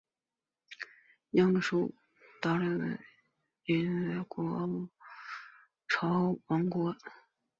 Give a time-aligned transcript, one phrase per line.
[1.33, 1.93] 鸯输
[2.41, 2.97] 伐摩
[3.67, 4.89] 塔库里王
[5.87, 6.97] 朝国王。